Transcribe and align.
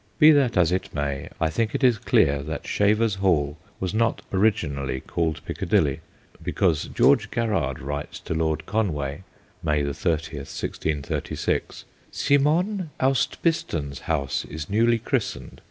Be 0.17 0.31
that 0.31 0.57
as 0.57 0.71
it 0.71 0.91
may, 0.95 1.29
I 1.39 1.51
think 1.51 1.75
it 1.75 1.83
is 1.83 1.99
clear 1.99 2.41
that 2.41 2.65
Shaver's 2.65 3.13
Hall 3.21 3.59
was 3.79 3.93
not 3.93 4.23
originally 4.33 4.99
called 4.99 5.45
Piccadilly, 5.45 5.99
because 6.41 6.85
George 6.85 7.29
Garrard 7.29 7.79
writes 7.79 8.19
to 8.21 8.33
Lord 8.33 8.65
Conway, 8.65 9.21
May 9.61 9.83
30, 9.83 10.37
1636 10.37 11.85
'Simone 12.11 12.89
Austbiston's 12.99 13.99
house 13.99 14.43
is 14.45 14.71
newly 14.71 14.97
christened. 14.97 15.59